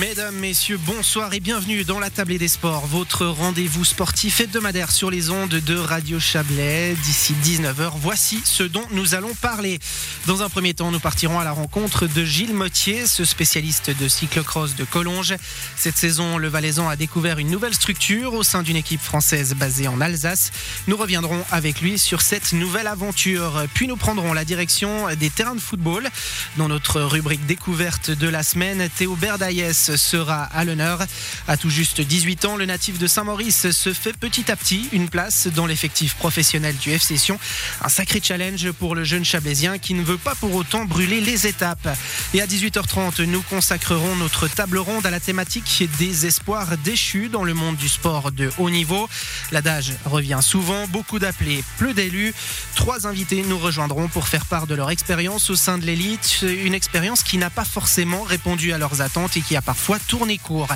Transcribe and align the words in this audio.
Mesdames, 0.00 0.34
messieurs, 0.34 0.76
bonsoir 0.76 1.32
et 1.34 1.40
bienvenue 1.40 1.84
dans 1.84 2.00
la 2.00 2.10
Tablée 2.10 2.36
des 2.36 2.48
Sports, 2.48 2.86
votre 2.86 3.24
rendez-vous 3.26 3.84
sportif 3.84 4.40
hebdomadaire 4.40 4.90
sur 4.90 5.08
les 5.08 5.30
ondes 5.30 5.54
de 5.54 5.76
Radio 5.76 6.18
Chablais. 6.18 6.96
D'ici 7.04 7.32
19h, 7.44 7.92
voici 7.96 8.40
ce 8.44 8.64
dont 8.64 8.84
nous 8.90 9.14
allons 9.14 9.32
parler. 9.34 9.78
Dans 10.26 10.42
un 10.42 10.48
premier 10.48 10.74
temps, 10.74 10.90
nous 10.90 10.98
partirons 10.98 11.38
à 11.38 11.44
la 11.44 11.52
rencontre 11.52 12.08
de 12.08 12.24
Gilles 12.24 12.54
Mottier, 12.54 13.06
ce 13.06 13.24
spécialiste 13.24 13.90
de 13.96 14.08
cyclocross 14.08 14.74
de 14.74 14.84
Collonges. 14.84 15.36
Cette 15.76 15.96
saison, 15.96 16.36
le 16.36 16.48
Valaisan 16.48 16.88
a 16.88 16.96
découvert 16.96 17.38
une 17.38 17.50
nouvelle 17.50 17.74
structure 17.74 18.34
au 18.34 18.42
sein 18.42 18.64
d'une 18.64 18.76
équipe 18.76 19.00
française 19.00 19.54
basée 19.54 19.86
en 19.86 20.00
Alsace. 20.00 20.50
Nous 20.88 20.96
reviendrons 20.96 21.44
avec 21.52 21.80
lui 21.80 22.00
sur 22.00 22.20
cette 22.20 22.52
nouvelle 22.52 22.88
aventure. 22.88 23.64
Puis 23.74 23.86
nous 23.86 23.96
prendrons 23.96 24.32
la 24.32 24.44
direction 24.44 25.14
des 25.14 25.30
terrains 25.30 25.54
de 25.54 25.60
football. 25.60 26.08
Dans 26.56 26.68
notre 26.68 27.00
rubrique 27.00 27.46
découverte 27.46 28.10
de 28.10 28.28
la 28.28 28.42
semaine, 28.42 28.88
Théo 29.04 29.16
Berdaïès 29.16 29.96
sera 29.96 30.44
à 30.44 30.64
l'honneur. 30.64 30.98
À 31.46 31.58
tout 31.58 31.68
juste 31.68 32.00
18 32.00 32.46
ans, 32.46 32.56
le 32.56 32.64
natif 32.64 32.98
de 32.98 33.06
Saint-Maurice 33.06 33.70
se 33.70 33.92
fait 33.92 34.14
petit 34.14 34.50
à 34.50 34.56
petit 34.56 34.88
une 34.92 35.10
place 35.10 35.46
dans 35.48 35.66
l'effectif 35.66 36.14
professionnel 36.14 36.74
du 36.78 36.90
FC 36.90 37.18
Sion. 37.18 37.38
Un 37.82 37.90
sacré 37.90 38.22
challenge 38.22 38.70
pour 38.72 38.94
le 38.94 39.04
jeune 39.04 39.22
Chablaisien 39.22 39.76
qui 39.76 39.92
ne 39.92 40.02
veut 40.02 40.16
pas 40.16 40.34
pour 40.36 40.54
autant 40.54 40.86
brûler 40.86 41.20
les 41.20 41.46
étapes. 41.46 41.86
Et 42.32 42.40
à 42.40 42.46
18h30, 42.46 43.24
nous 43.24 43.42
consacrerons 43.42 44.16
notre 44.16 44.48
table 44.48 44.78
ronde 44.78 45.04
à 45.04 45.10
la 45.10 45.20
thématique 45.20 45.86
des 45.98 46.24
espoirs 46.24 46.78
déchus 46.78 47.28
dans 47.28 47.44
le 47.44 47.52
monde 47.52 47.76
du 47.76 47.90
sport 47.90 48.32
de 48.32 48.50
haut 48.56 48.70
niveau. 48.70 49.06
L'adage 49.52 49.92
revient 50.06 50.40
souvent, 50.40 50.86
beaucoup 50.88 51.18
d'appelés, 51.18 51.62
peu 51.76 51.92
d'élus. 51.92 52.32
Trois 52.74 53.06
invités 53.06 53.44
nous 53.46 53.58
rejoindront 53.58 54.08
pour 54.08 54.28
faire 54.28 54.46
part 54.46 54.66
de 54.66 54.74
leur 54.74 54.90
expérience 54.90 55.50
au 55.50 55.56
sein 55.56 55.76
de 55.76 55.84
l'élite, 55.84 56.42
une 56.42 56.72
expérience 56.72 57.22
qui 57.22 57.36
n'a 57.36 57.50
pas 57.50 57.66
forcément 57.66 58.22
répondu 58.22 58.72
à 58.72 58.78
leurs 58.78 58.93
attentes 59.00 59.36
et 59.36 59.40
qui 59.40 59.56
a 59.56 59.62
parfois 59.62 59.98
tourné 59.98 60.38
court. 60.38 60.68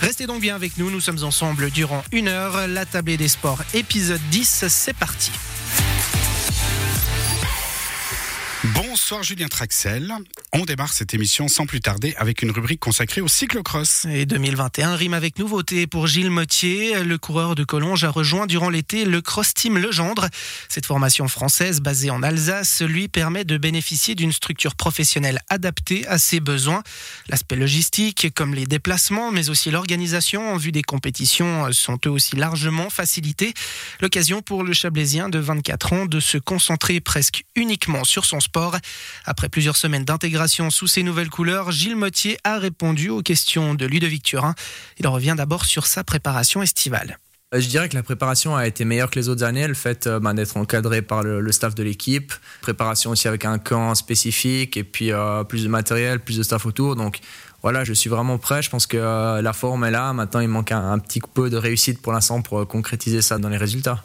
Restez 0.00 0.26
donc 0.26 0.40
bien 0.40 0.54
avec 0.54 0.76
nous, 0.78 0.90
nous 0.90 1.00
sommes 1.00 1.22
ensemble 1.22 1.70
durant 1.70 2.02
une 2.12 2.28
heure. 2.28 2.66
La 2.68 2.86
tablée 2.86 3.16
des 3.16 3.28
sports 3.28 3.62
épisode 3.74 4.20
10, 4.30 4.64
c'est 4.68 4.96
parti. 4.96 5.30
Bonsoir 8.64 9.24
Julien 9.24 9.48
Traxel. 9.48 10.14
On 10.52 10.64
démarre 10.64 10.92
cette 10.92 11.14
émission 11.14 11.48
sans 11.48 11.66
plus 11.66 11.80
tarder 11.80 12.14
avec 12.16 12.42
une 12.42 12.52
rubrique 12.52 12.78
consacrée 12.78 13.20
au 13.20 13.26
cyclocross. 13.26 14.04
Et 14.04 14.24
2021 14.24 14.94
rime 14.94 15.14
avec 15.14 15.40
nouveauté 15.40 15.88
pour 15.88 16.06
Gilles 16.06 16.30
Mottier. 16.30 17.02
Le 17.02 17.18
coureur 17.18 17.56
de 17.56 17.64
Collonges 17.64 18.04
a 18.04 18.10
rejoint 18.10 18.46
durant 18.46 18.70
l'été 18.70 19.04
le 19.04 19.20
Cross 19.20 19.54
Team 19.54 19.78
Legendre. 19.78 20.28
Cette 20.68 20.86
formation 20.86 21.26
française 21.26 21.80
basée 21.80 22.10
en 22.10 22.22
Alsace 22.22 22.82
lui 22.82 23.08
permet 23.08 23.44
de 23.44 23.56
bénéficier 23.56 24.14
d'une 24.14 24.30
structure 24.30 24.76
professionnelle 24.76 25.40
adaptée 25.48 26.06
à 26.06 26.18
ses 26.18 26.38
besoins. 26.38 26.84
L'aspect 27.28 27.56
logistique, 27.56 28.28
comme 28.32 28.54
les 28.54 28.66
déplacements, 28.66 29.32
mais 29.32 29.50
aussi 29.50 29.72
l'organisation 29.72 30.52
en 30.52 30.56
vue 30.56 30.70
des 30.70 30.84
compétitions 30.84 31.72
sont 31.72 31.98
eux 32.06 32.10
aussi 32.10 32.36
largement 32.36 32.90
facilités. 32.90 33.54
L'occasion 34.00 34.40
pour 34.40 34.62
le 34.62 34.72
Chablaisien 34.72 35.28
de 35.28 35.40
24 35.40 35.92
ans 35.94 36.06
de 36.06 36.20
se 36.20 36.38
concentrer 36.38 37.00
presque 37.00 37.42
uniquement 37.56 38.04
sur 38.04 38.24
son 38.24 38.38
sport. 38.38 38.51
Après 39.24 39.48
plusieurs 39.48 39.76
semaines 39.76 40.04
d'intégration 40.04 40.70
sous 40.70 40.86
ces 40.86 41.02
nouvelles 41.02 41.30
couleurs, 41.30 41.70
Gilles 41.70 41.96
Mottier 41.96 42.38
a 42.44 42.58
répondu 42.58 43.08
aux 43.08 43.22
questions 43.22 43.74
de 43.74 43.86
Ludovic 43.86 44.22
Turin. 44.22 44.54
Il 44.98 45.06
revient 45.06 45.34
d'abord 45.36 45.64
sur 45.64 45.86
sa 45.86 46.04
préparation 46.04 46.62
estivale. 46.62 47.18
Je 47.54 47.66
dirais 47.66 47.90
que 47.90 47.94
la 47.94 48.02
préparation 48.02 48.56
a 48.56 48.66
été 48.66 48.86
meilleure 48.86 49.10
que 49.10 49.18
les 49.18 49.28
autres 49.28 49.44
années. 49.44 49.68
Le 49.68 49.74
fait 49.74 50.06
euh, 50.06 50.18
ben, 50.18 50.32
d'être 50.32 50.56
encadré 50.56 51.02
par 51.02 51.22
le, 51.22 51.52
staff 51.52 51.74
de 51.74 51.82
l'équipe, 51.82 52.32
préparation 52.62 53.10
aussi 53.10 53.28
avec 53.28 53.44
un 53.44 53.58
camp 53.58 53.94
spécifique 53.94 54.78
et 54.78 54.84
puis 54.84 55.12
euh, 55.12 55.44
plus 55.44 55.64
de 55.64 55.68
matériel, 55.68 56.18
plus 56.20 56.38
de 56.38 56.42
staff 56.42 56.64
autour. 56.64 56.96
Donc 56.96 57.20
voilà, 57.62 57.84
je 57.84 57.92
suis 57.92 58.10
vraiment 58.10 58.38
prêt. 58.38 58.60
Je 58.60 58.70
pense 58.70 58.86
que 58.88 58.96
euh, 58.96 59.40
la 59.40 59.52
forme 59.52 59.84
est 59.84 59.92
là. 59.92 60.12
Maintenant, 60.12 60.40
il 60.40 60.48
manque 60.48 60.72
un, 60.72 60.98
petit 60.98 61.20
peu 61.20 61.48
de 61.48 61.56
réussite 61.56 62.02
pour 62.02 62.12
l'instant 62.12 62.42
pour 62.42 62.58
euh, 62.58 62.64
concrétiser 62.64 63.22
ça 63.22 63.38
dans 63.38 63.48
les 63.48 63.56
résultats. 63.56 64.02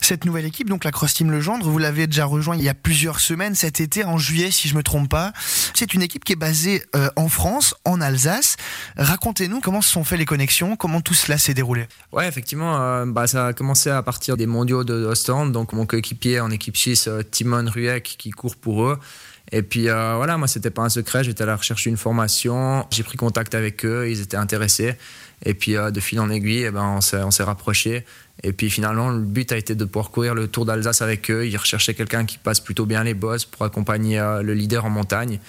Cette 0.00 0.24
nouvelle 0.24 0.46
équipe, 0.46 0.68
donc 0.68 0.84
la 0.84 0.90
Cross 0.90 1.14
Team 1.14 1.30
Legendre, 1.30 1.68
vous 1.68 1.78
l'avez 1.78 2.06
déjà 2.06 2.24
rejoint 2.24 2.56
il 2.56 2.62
y 2.62 2.68
a 2.68 2.74
plusieurs 2.74 3.20
semaines, 3.20 3.54
cet 3.54 3.80
été, 3.80 4.04
en 4.04 4.18
juillet, 4.18 4.50
si 4.50 4.66
je 4.66 4.74
me 4.74 4.82
trompe 4.82 5.08
pas. 5.08 5.32
C'est 5.74 5.94
une 5.94 6.02
équipe 6.02 6.24
qui 6.24 6.32
est 6.32 6.36
basée 6.36 6.82
euh, 6.96 7.10
en 7.16 7.28
France, 7.28 7.74
en 7.84 8.00
Alsace. 8.00 8.56
Racontez-nous 8.96 9.60
comment 9.60 9.82
se 9.82 9.90
sont 9.90 10.04
fait 10.04 10.16
les 10.16 10.24
connexions, 10.24 10.76
comment 10.76 11.00
tout 11.00 11.14
cela 11.14 11.38
s'est 11.38 11.54
déroulé. 11.54 11.86
Ouais, 12.12 12.26
effectivement, 12.26 12.80
euh, 12.80 13.04
bah, 13.06 13.26
ça 13.26 13.48
a 13.48 13.52
commencé 13.52 13.90
à 13.90 14.02
partir 14.02 14.36
des 14.36 14.46
mondiaux 14.46 14.84
de 14.84 14.94
Ostend. 14.94 15.46
Donc, 15.46 15.72
mon 15.72 15.86
coéquipier 15.86 16.40
en 16.40 16.50
équipe 16.50 16.76
suisse, 16.76 17.06
euh, 17.06 17.22
Timon 17.22 17.70
Ruek, 17.70 18.16
qui 18.18 18.30
court 18.30 18.56
pour 18.56 18.84
eux. 18.84 18.98
Et 19.52 19.62
puis 19.62 19.86
voilà, 19.88 20.36
moi 20.36 20.46
c'était 20.46 20.70
pas 20.70 20.82
un 20.82 20.88
secret, 20.88 21.24
j'étais 21.24 21.42
à 21.42 21.46
la 21.46 21.56
recherche 21.56 21.82
d'une 21.82 21.96
formation, 21.96 22.86
j'ai 22.92 23.02
pris 23.02 23.16
contact 23.16 23.56
avec 23.56 23.84
eux, 23.84 24.08
ils 24.08 24.20
étaient 24.20 24.36
intéressés. 24.36 24.94
Et 25.44 25.54
puis 25.54 25.72
de 25.72 26.00
fil 26.00 26.20
en 26.20 26.30
aiguille, 26.30 26.66
eh 26.66 26.70
ben, 26.70 27.00
on 27.12 27.30
s'est 27.32 27.42
rapprochés. 27.42 28.04
Et 28.42 28.52
puis 28.52 28.70
finalement, 28.70 29.10
le 29.10 29.20
but 29.20 29.52
a 29.52 29.56
été 29.56 29.74
de 29.74 29.84
pouvoir 29.84 30.10
courir 30.10 30.34
le 30.34 30.48
Tour 30.48 30.64
d'Alsace 30.64 31.02
avec 31.02 31.30
eux. 31.30 31.46
Ils 31.46 31.56
recherchaient 31.56 31.94
quelqu'un 31.94 32.24
qui 32.24 32.38
passe 32.38 32.60
plutôt 32.60 32.86
bien 32.86 33.04
les 33.04 33.14
bosses 33.14 33.44
pour 33.44 33.64
accompagner 33.64 34.18
euh, 34.18 34.42
le 34.42 34.54
leader 34.54 34.84
en 34.84 34.90
montagne. 34.90 35.40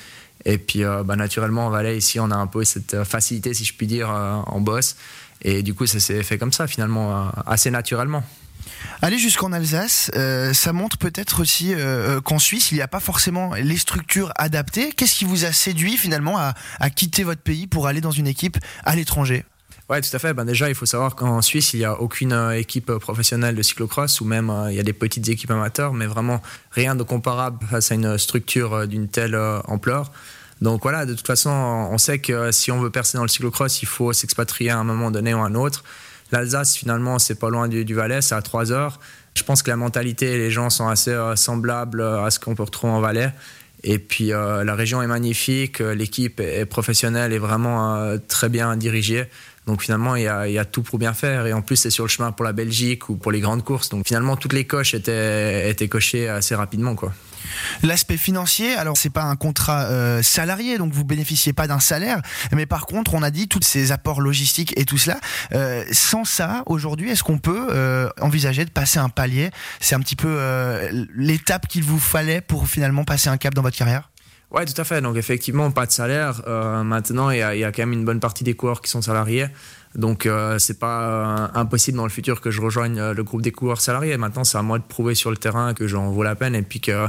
Et 0.43 0.57
puis 0.57 0.83
euh, 0.83 1.03
bah, 1.03 1.15
naturellement, 1.15 1.67
en 1.67 1.69
Valais, 1.69 1.97
ici, 1.97 2.19
on 2.19 2.31
a 2.31 2.35
un 2.35 2.47
peu 2.47 2.65
cette 2.65 2.95
euh, 2.95 3.05
facilité, 3.05 3.53
si 3.53 3.63
je 3.63 3.73
puis 3.73 3.87
dire, 3.87 4.09
en 4.09 4.59
bosse. 4.59 4.97
Et 5.43 5.63
du 5.63 5.73
coup, 5.73 5.85
ça 5.85 5.99
s'est 5.99 6.21
fait 6.21 6.37
comme 6.37 6.51
ça, 6.51 6.67
finalement, 6.67 7.31
assez 7.47 7.71
naturellement. 7.71 8.23
Aller 9.01 9.17
jusqu'en 9.17 9.51
Alsace, 9.53 10.11
ça 10.53 10.71
montre 10.71 10.99
peut-être 10.99 11.41
aussi 11.41 11.73
qu'en 12.23 12.37
Suisse, 12.37 12.71
il 12.71 12.75
n'y 12.75 12.81
a 12.81 12.87
pas 12.87 12.99
forcément 12.99 13.55
les 13.55 13.77
structures 13.77 14.31
adaptées. 14.35 14.91
Qu'est-ce 14.91 15.15
qui 15.15 15.25
vous 15.25 15.45
a 15.45 15.51
séduit 15.51 15.97
finalement 15.97 16.37
à 16.37 16.89
quitter 16.91 17.23
votre 17.23 17.41
pays 17.41 17.65
pour 17.65 17.87
aller 17.87 18.01
dans 18.01 18.11
une 18.11 18.27
équipe 18.27 18.59
à 18.83 18.95
l'étranger? 18.95 19.45
Ouais, 19.91 19.99
tout 19.99 20.15
à 20.15 20.19
fait. 20.19 20.33
Ben 20.33 20.45
déjà, 20.45 20.69
il 20.69 20.75
faut 20.75 20.85
savoir 20.85 21.17
qu'en 21.17 21.41
Suisse, 21.41 21.73
il 21.73 21.79
n'y 21.79 21.85
a 21.85 21.99
aucune 21.99 22.31
euh, 22.31 22.57
équipe 22.57 22.93
professionnelle 22.93 23.55
de 23.55 23.61
cyclocross 23.61 24.21
ou 24.21 24.25
même 24.25 24.49
euh, 24.49 24.71
il 24.71 24.77
y 24.77 24.79
a 24.79 24.83
des 24.83 24.93
petites 24.93 25.27
équipes 25.27 25.51
amateurs, 25.51 25.93
mais 25.93 26.05
vraiment 26.05 26.41
rien 26.71 26.95
de 26.95 27.03
comparable 27.03 27.59
face 27.69 27.91
à 27.91 27.95
une 27.95 28.17
structure 28.17 28.73
euh, 28.73 28.85
d'une 28.85 29.09
telle 29.09 29.35
euh, 29.35 29.59
ampleur. 29.65 30.13
Donc 30.61 30.83
voilà, 30.83 31.05
de 31.05 31.13
toute 31.13 31.27
façon, 31.27 31.49
on 31.49 31.97
sait 31.97 32.19
que 32.19 32.53
si 32.53 32.71
on 32.71 32.79
veut 32.79 32.89
percer 32.89 33.17
dans 33.17 33.25
le 33.25 33.27
cyclocross, 33.27 33.81
il 33.81 33.85
faut 33.85 34.13
s'expatrier 34.13 34.69
à 34.69 34.77
un 34.77 34.85
moment 34.85 35.11
donné 35.11 35.33
ou 35.33 35.39
à 35.39 35.47
un 35.47 35.55
autre. 35.55 35.83
L'Alsace, 36.31 36.77
finalement, 36.77 37.19
c'est 37.19 37.35
pas 37.35 37.49
loin 37.49 37.67
du, 37.67 37.93
Valais, 37.93 38.21
c'est 38.21 38.35
à 38.35 38.41
3 38.41 38.71
heures. 38.71 38.97
Je 39.33 39.43
pense 39.43 39.61
que 39.61 39.69
la 39.69 39.75
mentalité 39.75 40.35
et 40.35 40.37
les 40.37 40.51
gens 40.51 40.69
sont 40.69 40.87
assez 40.87 41.11
euh, 41.11 41.35
semblables 41.35 41.99
euh, 41.99 42.23
à 42.23 42.31
ce 42.31 42.39
qu'on 42.39 42.55
peut 42.55 42.63
retrouver 42.63 42.93
en 42.93 43.01
Valais. 43.01 43.33
Et 43.83 43.99
puis 43.99 44.31
euh, 44.31 44.63
la 44.63 44.75
région 44.75 45.01
est 45.01 45.07
magnifique, 45.07 45.81
euh, 45.81 45.95
l'équipe 45.95 46.39
est 46.39 46.65
professionnelle 46.65 47.33
et 47.33 47.39
vraiment 47.39 47.95
euh, 47.95 48.17
très 48.27 48.49
bien 48.49 48.75
dirigée. 48.75 49.25
Donc 49.67 49.83
finalement, 49.83 50.15
il 50.15 50.23
y, 50.23 50.27
a, 50.27 50.47
il 50.47 50.53
y 50.53 50.59
a 50.59 50.65
tout 50.65 50.81
pour 50.81 50.97
bien 50.97 51.13
faire. 51.13 51.45
Et 51.45 51.53
en 51.53 51.61
plus, 51.61 51.75
c'est 51.75 51.89
sur 51.89 52.03
le 52.03 52.09
chemin 52.09 52.31
pour 52.31 52.45
la 52.45 52.53
Belgique 52.53 53.09
ou 53.09 53.15
pour 53.15 53.31
les 53.31 53.39
grandes 53.39 53.63
courses. 53.63 53.89
Donc 53.89 54.07
finalement, 54.07 54.35
toutes 54.35 54.53
les 54.53 54.65
coches 54.65 54.93
étaient, 54.93 55.69
étaient 55.69 55.87
cochées 55.87 56.27
assez 56.27 56.55
rapidement. 56.55 56.95
Quoi. 56.95 57.13
L'aspect 57.83 58.17
financier, 58.17 58.75
alors 58.75 58.97
c'est 58.97 59.09
pas 59.09 59.23
un 59.23 59.35
contrat 59.35 59.85
euh, 59.85 60.21
salarié, 60.21 60.77
donc 60.77 60.93
vous 60.93 61.03
bénéficiez 61.03 61.53
pas 61.53 61.67
d'un 61.67 61.79
salaire, 61.79 62.21
mais 62.51 62.65
par 62.65 62.85
contre, 62.85 63.13
on 63.13 63.23
a 63.23 63.31
dit 63.31 63.47
tous 63.47 63.61
ces 63.63 63.91
apports 63.91 64.21
logistiques 64.21 64.77
et 64.77 64.85
tout 64.85 64.97
cela. 64.97 65.19
Euh, 65.53 65.83
sans 65.91 66.23
ça, 66.23 66.63
aujourd'hui, 66.65 67.09
est-ce 67.09 67.23
qu'on 67.23 67.39
peut 67.39 67.67
euh, 67.71 68.09
envisager 68.19 68.65
de 68.65 68.69
passer 68.69 68.99
un 68.99 69.09
palier? 69.09 69.49
C'est 69.79 69.95
un 69.95 69.99
petit 69.99 70.15
peu 70.15 70.29
euh, 70.29 71.05
l'étape 71.15 71.67
qu'il 71.67 71.83
vous 71.83 71.99
fallait 71.99 72.41
pour 72.41 72.67
finalement 72.67 73.03
passer 73.03 73.29
un 73.29 73.37
cap 73.37 73.53
dans 73.53 73.61
votre 73.63 73.77
carrière? 73.77 74.10
Ouais, 74.51 74.65
tout 74.65 74.79
à 74.79 74.83
fait. 74.83 75.01
Donc 75.01 75.15
effectivement, 75.15 75.71
pas 75.71 75.85
de 75.85 75.91
salaire. 75.91 76.41
Euh, 76.47 76.83
maintenant, 76.83 77.29
il 77.29 77.37
y, 77.37 77.59
y 77.59 77.63
a 77.63 77.71
quand 77.71 77.83
même 77.83 77.93
une 77.93 78.05
bonne 78.05 78.19
partie 78.19 78.43
des 78.43 78.53
coureurs 78.53 78.81
qui 78.81 78.89
sont 78.89 79.01
salariés. 79.01 79.47
Donc 79.95 80.25
euh, 80.25 80.57
c'est 80.57 80.79
pas 80.79 81.01
euh, 81.01 81.47
impossible 81.53 81.97
dans 81.97 82.05
le 82.05 82.09
futur 82.09 82.39
que 82.39 82.49
je 82.49 82.61
rejoigne 82.61 82.97
euh, 82.99 83.13
le 83.13 83.23
groupe 83.23 83.41
des 83.41 83.51
coureurs 83.51 83.81
salariés. 83.81 84.15
Maintenant, 84.17 84.43
c'est 84.43 84.57
à 84.57 84.61
moi 84.61 84.79
de 84.79 84.83
prouver 84.83 85.15
sur 85.15 85.31
le 85.31 85.37
terrain 85.37 85.73
que 85.73 85.87
j'en 85.87 86.11
vaut 86.11 86.23
la 86.23 86.35
peine 86.35 86.55
et 86.55 86.61
puis 86.61 86.79
que 86.79 87.07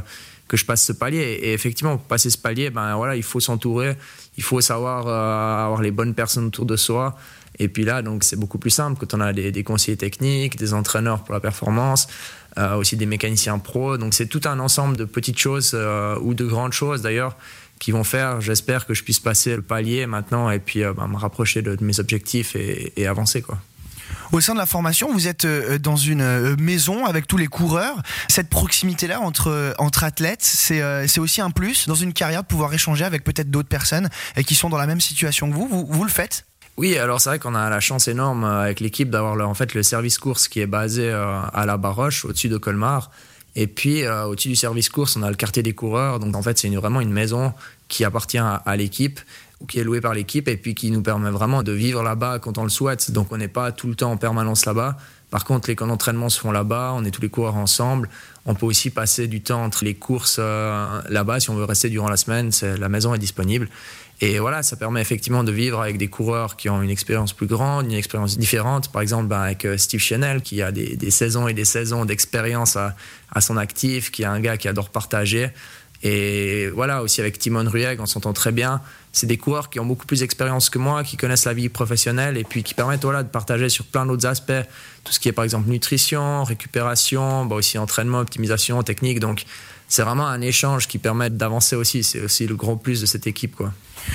que 0.53 0.59
je 0.59 0.67
passe 0.67 0.85
ce 0.85 0.93
palier. 0.93 1.23
Et 1.43 1.55
effectivement, 1.55 1.97
pour 1.97 2.07
passer 2.07 2.29
ce 2.29 2.37
palier, 2.37 2.69
ben 2.69 2.95
voilà, 2.95 3.17
il 3.17 3.23
faut 3.23 3.41
s'entourer, 3.41 3.97
il 4.37 4.43
faut 4.43 4.61
savoir 4.61 5.07
euh, 5.07 5.65
avoir 5.65 5.81
les 5.81 5.91
bonnes 5.91 6.13
personnes 6.13 6.45
autour 6.45 6.67
de 6.67 6.77
soi. 6.77 7.17
Et 7.59 7.69
puis 7.69 7.87
là, 7.87 8.03
donc 8.03 8.23
c'est 8.23 8.37
beaucoup 8.37 8.59
plus 8.59 8.69
simple 8.69 9.01
quand 9.01 9.17
on 9.17 9.23
a 9.23 9.33
des, 9.33 9.65
conseillers 9.65 9.97
techniques, 9.97 10.57
des 10.57 10.75
entraîneurs 10.75 11.25
pour 11.25 11.33
la 11.33 11.41
performance, 11.41 12.07
euh, 12.59 12.75
aussi 12.75 12.99
des 12.99 13.07
mécaniciens 13.07 13.59
pros. 13.59 13.97
Donc 13.97 14.13
c'est 14.13 14.27
tout 14.27 14.43
un 14.45 14.59
ensemble 14.59 14.99
de 14.99 15.07
petites 15.07 15.39
choses 15.39 15.71
euh, 15.73 16.19
ou 16.21 16.35
de 16.35 16.45
grandes 16.45 16.75
choses 16.75 17.01
d'ailleurs 17.01 17.35
qui 17.79 17.91
vont 17.91 18.05
faire, 18.05 18.43
j'espère 18.43 18.87
que 18.87 18.93
je 18.93 19.03
puisse 19.03 19.21
passer 19.21 19.57
le 19.57 19.63
palier 19.63 20.07
maintenant 20.07 20.51
et 20.51 20.59
puis 20.59 20.83
ben, 20.83 21.09
me 21.09 21.17
rapprocher 21.17 21.63
de, 21.63 21.75
de 21.75 21.83
mes 21.83 21.99
objectifs 21.99 22.55
et, 22.57 22.93
et 22.97 23.07
avancer 23.07 23.41
quoi. 23.41 23.59
Au 24.33 24.41
sein 24.41 24.55
de 24.55 24.59
la 24.59 24.67
formation, 24.67 25.13
vous 25.13 25.29
êtes 25.29 25.45
euh, 25.45 25.79
dans 25.79 25.97
une 25.97 26.23
euh, 26.23 26.57
maison 26.59 27.05
avec 27.05 27.27
tous 27.27 27.37
les 27.37 27.49
coureurs. 27.49 28.03
Cette 28.29 28.49
proximité-là 28.49 29.21
entre, 29.21 29.49
euh, 29.49 29.73
entre 29.79 30.05
athlètes, 30.05 30.43
c'est 30.43 30.81
euh, 30.81 31.07
aussi 31.19 31.41
un 31.41 31.51
plus 31.51 31.87
dans 31.87 31.95
une 31.95 32.13
carrière 32.13 32.43
de 32.43 32.47
pouvoir 32.49 32.73
échanger 32.73 33.05
avec 33.05 33.25
peut-être 33.25 33.51
d'autres 33.51 33.69
personnes 33.69 34.09
euh, 34.39 34.43
qui 34.43 34.55
sont 34.55 34.69
dans 34.69 34.79
la 34.79 34.87
même 34.87 35.01
situation 35.01 35.51
que 35.51 35.55
vous. 35.55 35.69
Vous, 35.69 35.87
vous 35.89 36.05
le 36.05 36.11
faites? 36.11 36.47
Oui, 36.79 36.97
alors 36.97 37.21
c'est 37.21 37.29
vrai 37.29 37.39
qu'on 37.39 37.55
a 37.55 37.69
la 37.69 37.81
chance 37.81 38.09
énorme 38.09 38.45
euh, 38.45 38.63
avec 38.63 38.81
l'équipe 38.81 39.11
d'avoir 39.11 39.39
en 39.47 39.55
fait 39.55 39.75
le 39.75 39.83
service 39.83 40.17
course 40.17 40.49
qui 40.49 40.61
est 40.61 40.67
basé 40.67 41.11
euh, 41.11 41.41
à 41.53 41.67
la 41.67 41.77
Baroche, 41.77 42.25
au-dessus 42.25 42.49
de 42.49 42.57
Colmar. 42.57 43.11
Et 43.55 43.67
puis 43.67 44.05
euh, 44.05 44.25
au-dessus 44.25 44.49
du 44.49 44.57
service 44.57 44.89
course, 44.89 45.17
on 45.17 45.23
a 45.23 45.29
le 45.29 45.37
quartier 45.37 45.63
des 45.63 45.75
coureurs. 45.75 46.19
Donc 46.19 46.35
en 46.35 46.43
fait, 46.43 46.59
c'est 46.59 46.71
vraiment 46.71 47.03
une 47.03 47.13
maison 47.13 47.53
qui 47.89 48.05
appartient 48.07 48.39
à 48.39 48.77
l'équipe 48.77 49.21
qui 49.69 49.79
est 49.79 49.85
loué 49.85 50.01
par 50.01 50.15
l'équipe 50.15 50.49
et 50.49 50.57
puis 50.57 50.75
qui 50.75 50.91
nous 50.91 51.03
permet 51.03 51.31
vraiment 51.31 51.63
de 51.63 51.73
vivre 51.73 52.03
là-bas 52.03 52.39
quand 52.39 52.59
on 52.59 52.65
le 52.65 52.71
souhaite. 52.71 53.11
Donc 53.11 53.33
on 53.33 53.37
n'est 53.37 53.49
pas 53.49 53.73
tout 53.73 53.89
le 53.89 53.95
temps 53.95 54.13
en 54.13 54.17
permanence 54.17 54.67
là-bas. 54.67 54.97
Par 55.31 55.47
contre, 55.47 55.69
les 55.69 55.77
camps 55.77 55.87
d'entraînement 55.87 56.29
se 56.29 56.39
font 56.39 56.53
là-bas, 56.53 56.93
on 56.95 57.05
est 57.05 57.11
tous 57.11 57.23
les 57.23 57.31
coureurs 57.31 57.57
ensemble. 57.57 58.11
On 58.45 58.55
peut 58.55 58.67
aussi 58.67 58.91
passer 58.91 59.29
du 59.29 59.41
temps 59.41 59.65
entre 59.65 59.83
les 59.83 59.95
courses 59.95 60.37
euh, 60.39 61.01
là-bas 61.09 61.41
si 61.41 61.49
on 61.49 61.55
veut 61.55 61.65
rester 61.65 61.89
durant 61.89 62.11
la 62.11 62.19
semaine. 62.19 62.51
La 62.79 62.91
maison 62.91 63.15
est 63.15 63.19
disponible. 63.19 63.69
Et 64.21 64.39
voilà, 64.39 64.63
ça 64.63 64.77
permet 64.77 65.01
effectivement 65.01 65.43
de 65.43 65.51
vivre 65.51 65.81
avec 65.81 65.97
des 65.97 66.07
coureurs 66.07 66.57
qui 66.57 66.69
ont 66.69 66.81
une 66.81 66.91
expérience 66.91 67.33
plus 67.33 67.47
grande, 67.47 67.87
une 67.87 67.93
expérience 67.93 68.39
différente. 68.39 68.93
Par 68.93 69.03
exemple, 69.03 69.27
ben, 69.27 69.41
avec 69.41 69.65
euh, 69.65 69.77
Steve 69.77 70.01
Chanel, 70.01 70.43
qui 70.43 70.63
a 70.63 70.71
des, 70.71 71.11
saisons 71.11 71.49
et 71.49 71.55
des 71.55 71.65
saisons 71.65 72.05
d'expérience 72.05 72.77
à, 72.77 72.95
à, 73.33 73.41
son 73.41 73.57
actif, 73.57 74.13
qui 74.13 74.23
est 74.23 74.27
un 74.27 74.39
gars 74.39 74.57
qui 74.57 74.69
adore 74.69 74.91
partager. 74.91 75.49
Et 76.03 76.69
voilà, 76.69 77.03
aussi 77.03 77.21
avec 77.21 77.39
Timon 77.39 77.69
Rueg, 77.69 78.01
on 78.01 78.07
s'entend 78.07 78.33
très 78.33 78.51
bien. 78.51 78.81
C'est 79.13 79.27
des 79.27 79.37
coureurs 79.37 79.71
qui 79.71 79.79
ont 79.79 79.87
beaucoup 79.87 80.07
plus 80.07 80.21
d'expérience 80.21 80.69
que 80.69 80.79
moi, 80.79 81.05
qui 81.05 81.17
connaissent 81.17 81.45
la 81.45 81.55
vie 81.55 81.69
professionnelle 81.69 82.37
et 82.37 82.45
puis 82.45 82.63
qui 82.63 82.75
permettent 82.75 83.03
voilà, 83.03 83.23
de 83.23 83.29
partager 83.29 83.69
sur 83.69 83.85
plein 83.85 84.05
d'autres 84.05 84.27
aspects. 84.27 84.53
Tout 85.05 85.13
ce 85.13 85.21
qui 85.21 85.29
est 85.29 85.33
par 85.33 85.45
exemple 85.45 85.69
nutrition, 85.69 86.43
récupération, 86.45 87.45
bah 87.47 87.57
aussi 87.57 87.79
entraînement, 87.79 88.19
optimisation, 88.19 88.83
technique. 88.83 89.21
Donc 89.21 89.45
c'est 89.93 90.05
vraiment 90.05 90.27
un 90.27 90.41
échange 90.41 90.89
qui 90.89 90.97
permet 90.97 91.29
d'avancer 91.29 91.77
aussi. 91.77 92.03
C'est 92.03 92.23
aussi 92.23 92.47
le 92.47 92.57
gros 92.57 92.77
plus 92.77 93.03
de 93.03 93.07
cette 93.07 93.27
équipe. 93.27 93.55
Quoi. 93.55 93.75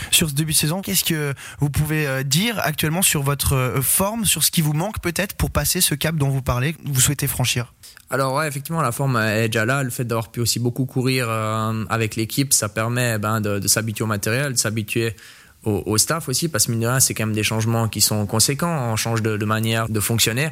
Sur 0.10 0.28
ce 0.28 0.34
début 0.34 0.54
de 0.54 0.58
saison, 0.58 0.82
qu'est-ce 0.82 1.04
que 1.04 1.36
vous 1.60 1.70
pouvez 1.70 2.08
euh, 2.08 2.24
dire 2.24 2.58
actuellement 2.58 3.04
sur 3.04 3.22
votre 3.22 3.54
euh, 3.54 3.82
forme, 3.84 4.26
sur 4.26 4.44
ce 4.44 4.50
qui 4.50 4.62
vous 4.62 4.74
manque 4.74 5.00
peut-être 5.02 5.36
pour 5.36 5.52
passer 5.52 5.80
ce 5.80 5.94
cap 5.94 6.16
dont 6.16 6.30
vous 6.30 6.42
parlez, 6.42 6.76
vous 6.84 7.00
souhaitez 7.00 7.28
franchir? 7.28 7.76
Alors 8.10 8.34
ouais, 8.34 8.48
effectivement, 8.48 8.82
la 8.82 8.92
forme 8.92 9.18
est 9.18 9.50
déjà 9.50 9.66
là. 9.66 9.84
Le 9.84 9.92
fait 9.92 10.04
d'avoir 10.04 10.32
pu 10.32 10.40
aussi 10.40 10.58
beaucoup 10.58 10.88
courir 10.88 11.28
euh, 11.30 11.86
avec 11.92 12.16
l'équipe, 12.16 12.54
ça 12.54 12.70
permet 12.70 13.20
ben, 13.20 13.40
de, 13.40 13.68
s'habituer 13.68 14.04
au 14.04 14.08
matériel, 14.08 14.54
de 14.54 14.58
s'habituer 14.58 15.16
au, 15.64 15.98
staff 15.98 16.30
aussi, 16.30 16.48
parce 16.48 16.68
que 16.68 16.72
mine 16.72 16.82
de 16.82 16.88
rien, 16.88 17.00
c'est 17.00 17.14
quand 17.14 17.26
même 17.26 17.36
des 17.36 17.44
changements 17.44 17.88
qui 17.88 18.00
sont 18.00 18.26
conséquents. 18.26 18.92
On 18.92 18.96
change 18.96 19.22
de, 19.22 19.46
manière 19.46 19.90
de 19.90 20.00
fonctionner. 20.00 20.50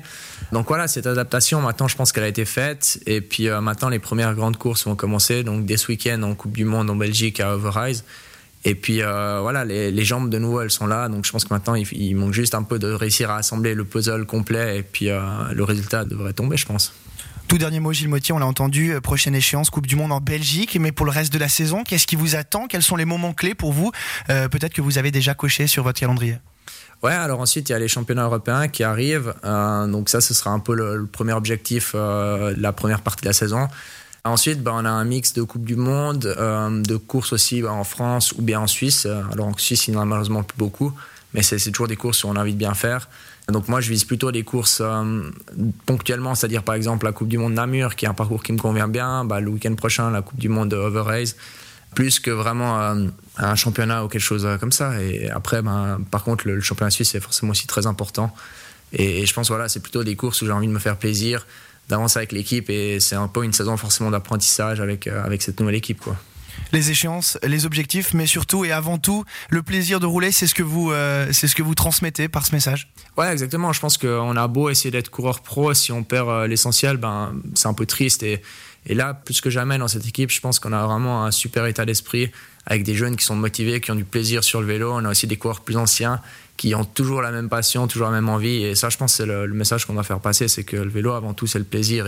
Donc 0.52 0.68
voilà, 0.68 0.88
cette 0.88 1.08
adaptation, 1.08 1.62
maintenant, 1.62 1.88
je 1.88 1.96
pense 1.96 2.12
qu'elle 2.12 2.24
a 2.24 2.28
été 2.28 2.44
faite. 2.46 3.00
Et 3.06 3.22
puis 3.22 3.48
euh, 3.48 3.62
maintenant, 3.62 3.90
les 3.90 4.00
premières 4.00 4.34
grandes 4.36 4.58
courses 4.58 4.86
vont 4.86 4.96
commencer. 4.96 5.44
Donc 5.44 5.66
dès 5.66 5.78
ce 5.78 5.88
week-end 5.88 6.22
en 6.24 6.36
Coupe 6.36 6.54
du 6.54 6.66
Monde 6.66 6.90
en 6.90 6.96
Belgique 6.96 7.40
à 7.40 7.56
Overise. 7.56 8.04
Et 8.66 8.76
puis 8.76 9.02
euh, 9.02 9.40
voilà, 9.42 9.64
les, 9.64 10.04
jambes 10.04 10.30
de 10.30 10.40
nouveau, 10.40 10.62
elles 10.62 10.72
sont 10.72 10.88
là. 10.88 11.08
Donc 11.08 11.24
je 11.26 11.32
pense 11.32 11.46
que 11.46 11.54
maintenant, 11.54 11.76
il, 11.76 11.88
il, 11.94 12.16
manque 12.16 12.34
juste 12.34 12.56
un 12.56 12.64
peu 12.64 12.80
de 12.80 12.92
réussir 12.92 13.30
à 13.30 13.38
assembler 13.38 13.74
le 13.74 13.86
puzzle 13.86 14.26
complet. 14.26 14.80
Et 14.80 14.84
puis 14.84 15.06
le 15.08 15.64
résultat 15.64 16.04
devrait 16.04 16.34
tomber, 16.34 16.58
je 16.58 16.66
pense. 16.66 16.94
Tout 17.48 17.60
dernier 17.60 17.80
mot, 17.80 17.94
Gilles 17.94 18.10
Mottier, 18.10 18.34
on 18.34 18.40
l'a 18.40 18.48
entendu, 18.48 18.92
euh, 18.92 19.02
prochaine 19.02 19.36
échéance, 19.36 19.70
Coupe 19.70 19.86
du 19.86 19.96
Monde 19.96 20.12
en 20.12 20.20
Belgique. 20.20 20.78
Mais 20.80 20.92
pour 20.92 21.06
le 21.06 21.12
reste 21.12 21.32
de 21.32 21.38
la 21.38 21.48
saison, 21.48 21.84
qu'est-ce 21.84 22.08
qui 22.08 22.16
vous 22.16 22.36
attend? 22.36 22.66
Quels 22.68 22.82
sont 22.82 22.96
les 22.96 23.06
moments 23.06 23.34
clés 23.34 23.54
pour 23.54 23.72
vous? 23.72 23.92
Euh, 24.30 24.50
Peut-être 24.50 24.74
que 24.74 24.82
vous 24.82 24.98
avez 24.98 25.12
déjà 25.12 25.36
coché 25.36 25.68
sur 25.68 25.84
votre 25.84 26.00
calendrier. 26.00 26.38
Ouais, 27.04 27.14
alors 27.14 27.40
ensuite, 27.40 27.70
il 27.70 27.74
y 27.74 27.76
a 27.76 27.80
les 27.80 27.88
championnats 27.88 28.24
européens 28.24 28.68
qui 28.68 28.84
arrivent. 28.84 29.36
Euh, 29.44 29.86
donc 29.86 30.10
ça, 30.10 30.22
ce 30.22 30.34
sera 30.34 30.50
un 30.50 30.60
peu 30.60 30.74
le, 30.74 31.06
premier 31.06 31.34
objectif 31.34 31.94
la 31.94 32.74
première 32.74 33.02
partie 33.02 33.22
de 33.22 33.30
la 33.30 33.34
saison. 33.34 33.68
Ensuite, 34.24 34.64
ben, 34.64 34.72
on 34.74 34.86
a 34.86 34.90
un 34.90 35.06
mix 35.06 35.34
de 35.34 35.44
Coupe 35.44 35.66
du 35.66 35.76
Monde, 35.76 36.22
de 36.22 36.98
courses 36.98 37.32
aussi 37.32 37.64
en 37.64 37.84
France 37.84 38.32
ou 38.32 38.42
bien 38.42 38.62
en 38.62 38.68
Suisse. 38.68 39.06
Alors 39.32 39.48
en 39.48 39.58
Suisse, 39.58 39.88
il 39.88 39.92
n'y 39.92 39.98
en 39.98 40.02
a 40.02 40.06
malheureusement 40.06 40.42
plus 40.42 40.58
beaucoup, 40.58 40.94
mais 41.36 41.44
c'est 41.44 41.60
toujours 41.70 41.90
des 41.90 41.98
courses 41.98 42.24
où 42.24 42.30
on 42.30 42.36
a 42.38 42.40
envie 42.40 42.54
de 42.54 42.58
bien 42.58 42.74
faire. 42.74 43.10
Donc 43.50 43.68
moi, 43.68 43.82
je 43.82 43.90
vise 43.90 44.06
plutôt 44.06 44.32
des 44.32 44.44
courses 44.44 44.82
euh, 44.82 45.22
ponctuellement, 45.86 46.34
c'est-à-dire 46.34 46.64
par 46.64 46.76
exemple 46.76 47.06
la 47.06 47.12
Coupe 47.12 47.28
du 47.28 47.38
Monde 47.38 47.54
Namur, 47.54 47.96
qui 47.96 48.06
est 48.06 48.08
un 48.08 48.14
parcours 48.14 48.42
qui 48.42 48.54
me 48.54 48.58
convient 48.58 48.88
bien, 48.88 49.26
bah, 49.26 49.42
le 49.42 49.52
week-end 49.52 49.76
prochain 49.76 50.10
la 50.10 50.22
Coupe 50.22 50.40
du 50.40 50.48
Monde 50.48 50.74
Overrace, 50.74 51.36
plus 51.94 52.20
que 52.22 52.32
vraiment 52.32 52.82
euh, 52.82 53.08
un 53.38 53.56
championnat 53.56 54.06
ou 54.06 54.08
quelque 54.08 54.22
chose 54.22 54.48
comme 54.62 54.72
ça. 54.72 55.00
Et 55.02 55.30
après, 55.30 55.62
ben, 55.62 56.00
par 56.10 56.24
contre, 56.24 56.48
le, 56.48 56.62
championnat 56.62 56.90
suisse 56.90 57.14
est 57.16 57.20
forcément 57.20 57.52
aussi 57.52 57.68
très 57.68 57.86
important. 57.86 58.34
Et, 58.94 59.26
je 59.26 59.34
pense 59.34 59.50
voilà, 59.50 59.68
c'est 59.68 59.82
plutôt 59.82 60.06
des 60.06 60.16
courses 60.16 60.42
où 60.42 60.46
j'ai 60.46 60.54
envie 60.54 60.68
de 60.68 60.72
me 60.72 60.80
faire 60.80 60.96
plaisir, 60.96 61.46
d'avancer 61.90 62.18
avec 62.20 62.32
l'équipe, 62.32 62.70
et 62.70 63.02
c'est 63.02 63.16
un 63.16 63.28
peu 63.28 63.44
une 63.44 63.54
saison 63.54 63.76
forcément 63.76 64.10
d'apprentissage 64.10 64.80
avec, 64.80 65.06
euh, 65.06 65.24
avec 65.24 65.42
cette 65.42 65.60
nouvelle 65.60 65.76
équipe. 65.76 66.00
Quoi 66.00 66.16
les 66.72 66.92
échéances, 66.92 67.38
les 67.44 67.66
objectifs, 67.66 68.14
mais 68.14 68.26
surtout 68.26 68.66
et 68.66 68.72
avant 68.72 68.98
tout, 68.98 69.24
le 69.50 69.64
plaisir 69.64 70.00
de 70.00 70.06
rouler, 70.06 70.32
c'est 70.32 70.48
ce 70.48 70.56
que 70.56 70.64
vous, 70.64 70.92
euh, 70.92 71.32
ce 71.32 71.54
que 71.56 71.64
vous 71.64 71.76
transmettez 71.76 72.28
par 72.28 72.46
ce 72.46 72.54
message. 72.54 72.92
Ouais, 73.18 73.32
exactement. 73.32 73.74
Je 73.74 73.80
pense 73.80 73.98
qu'on 73.98 74.36
a 74.36 74.48
beau 74.48 74.70
essayer 74.70 74.92
d'être 74.92 75.10
coureur 75.10 75.42
pro, 75.42 75.74
si 75.74 75.92
on 75.92 76.04
perd 76.04 76.30
euh, 76.30 76.48
l'essentiel, 76.48 76.98
ben 76.98 77.34
c'est 77.54 77.68
un 77.68 77.74
peu 77.74 77.86
triste. 77.86 78.24
Et, 78.24 78.42
là, 78.88 79.14
plus 79.14 79.42
que 79.42 79.50
jamais 79.50 79.78
dans 79.78 79.88
cette 79.88 80.08
équipe, 80.08 80.30
je 80.30 80.40
pense 80.40 80.60
qu'on 80.60 80.74
a 80.74 80.86
vraiment 80.86 81.26
un 81.26 81.32
super 81.32 81.66
état 81.66 81.86
d'esprit 81.86 82.32
avec 82.68 82.84
des 82.84 82.96
jeunes 82.96 83.16
qui 83.16 83.26
sont 83.26 83.36
motivés, 83.36 83.82
qui 83.82 83.92
ont 83.92 83.96
du 83.96 84.06
plaisir 84.06 84.44
sur 84.44 84.62
le 84.62 84.68
vélo. 84.68 84.92
On 84.94 85.06
a 85.06 85.10
aussi 85.10 85.28
des 85.28 85.38
coureurs 85.38 85.62
plus 85.62 85.78
anciens 85.78 86.22
qui 86.58 86.74
ont 86.74 86.86
toujours 86.86 87.22
la 87.22 87.32
même 87.32 87.50
passion, 87.50 87.88
toujours 87.88 88.08
la 88.08 88.14
même 88.14 88.30
envie. 88.30 88.64
Et 88.64 88.76
ça, 88.76 88.90
je 88.90 88.98
pense, 88.98 89.16
c'est 89.16 89.26
le, 89.26 89.48
message 89.48 89.86
qu'on 89.86 89.94
doit 89.94 90.04
faire 90.04 90.20
passer, 90.20 90.48
c'est 90.48 90.64
que 90.64 90.78
le 90.78 90.90
vélo, 90.90 91.14
avant 91.14 91.34
tout, 91.34 91.48
c'est 91.48 91.60
le 91.60 91.66
plaisir. 91.66 92.08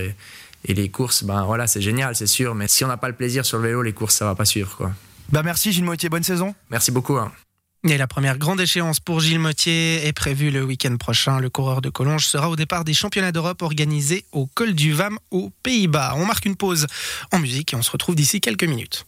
Et 0.66 0.74
les 0.74 0.90
courses, 0.90 1.24
ben 1.24 1.44
voilà, 1.44 1.68
c'est 1.68 1.82
génial, 1.82 2.16
c'est 2.16 2.28
sûr. 2.28 2.56
Mais 2.56 2.68
si 2.68 2.84
on 2.84 2.88
n'a 2.88 2.98
pas 2.98 3.08
le 3.08 3.16
plaisir 3.16 3.46
sur 3.46 3.58
le 3.58 3.68
vélo, 3.68 3.82
les 3.82 3.94
courses, 3.94 4.16
ça 4.16 4.26
va 4.26 4.36
pas 4.36 4.46
suivre, 4.46 4.76
quoi. 4.76 4.92
Bah 5.32 5.44
merci 5.44 5.74
Gilles 5.74 5.84
Moitié, 5.84 6.10
bonne 6.10 6.24
saison. 6.24 6.56
Merci 6.70 6.92
beaucoup. 6.92 7.18
Hein. 7.18 7.32
Et 7.84 7.98
la 7.98 8.08
première 8.08 8.38
grande 8.38 8.60
échéance 8.60 9.00
pour 9.00 9.20
Gilles 9.20 9.40
Mottier 9.40 10.06
est 10.06 10.14
prévue 10.14 10.52
le 10.52 10.64
week-end 10.64 10.98
prochain. 10.98 11.40
Le 11.40 11.50
coureur 11.50 11.82
de 11.82 11.90
Collonges 11.90 12.26
sera 12.26 12.50
au 12.50 12.56
départ 12.56 12.84
des 12.84 12.94
championnats 12.94 13.32
d'Europe 13.32 13.62
organisés 13.62 14.26
au 14.32 14.48
Col 14.48 14.74
du 14.74 14.94
Vam 14.94 15.18
aux 15.32 15.52
Pays-Bas. 15.64 16.14
On 16.18 16.26
marque 16.26 16.46
une 16.46 16.56
pause 16.56 16.88
en 17.32 17.40
musique 17.40 17.74
et 17.74 17.76
on 17.76 17.82
se 17.82 17.92
retrouve 17.92 18.16
d'ici 18.16 18.42
quelques 18.42 18.64
minutes. 18.64 19.06